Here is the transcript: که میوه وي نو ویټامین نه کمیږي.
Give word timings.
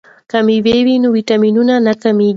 که 0.29 0.37
میوه 0.47 0.75
وي 0.85 0.95
نو 1.03 1.09
ویټامین 1.15 1.57
نه 1.87 1.93
کمیږي. 2.01 2.29